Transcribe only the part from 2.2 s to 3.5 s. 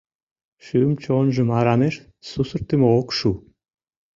сусыртымо ок шу.